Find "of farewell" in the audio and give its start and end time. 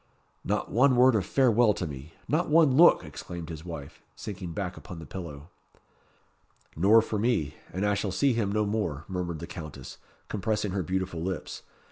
1.13-1.75